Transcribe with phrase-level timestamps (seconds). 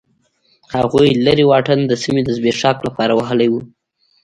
[0.75, 3.53] هغوی لرې واټن د سیمې د زبېښاک لپاره وهلی و.